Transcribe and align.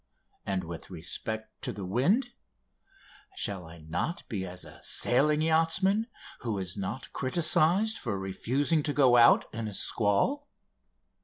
and, 0.47 0.63
with 0.63 0.89
respect 0.89 1.61
to 1.61 1.71
the 1.71 1.85
wind, 1.85 2.31
"shall 3.35 3.67
I 3.67 3.77
not 3.77 4.27
be 4.27 4.47
as 4.47 4.65
a 4.65 4.79
sailing 4.81 5.43
yachtsman 5.43 6.07
who 6.39 6.57
is 6.57 6.75
not 6.75 7.13
criticised 7.13 7.99
for 7.99 8.17
refusing 8.17 8.81
to 8.81 8.93
go 8.93 9.15
out 9.15 9.45
in 9.53 9.67
a 9.67 9.75
squall?" 9.75 10.47